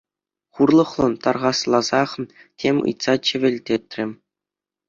[0.53, 2.11] Хурлӑхлӑн тархасласах
[2.59, 4.03] тем ыйтса чӗвӗлтетрӗ.